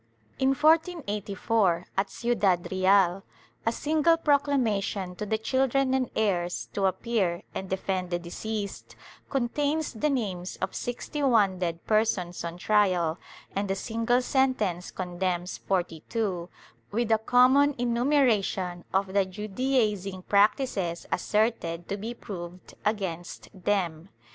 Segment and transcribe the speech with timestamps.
[0.39, 3.21] In 1484, at Ciudad Real,
[3.67, 8.95] a single proclamation to the children and heirs, to appear and defend the deceased,
[9.29, 13.19] con tains the names of sixty one dead persons on trial
[13.55, 16.49] and a single sentence condemns forty two,
[16.89, 24.09] with a common enumeration of the Judaizing practices asserted to be proved against them.